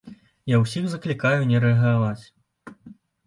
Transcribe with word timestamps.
Я 0.51 0.59
ўсіх 0.61 0.87
заклікаю 0.93 1.37
не 1.51 1.61
рэагаваць. 1.65 2.23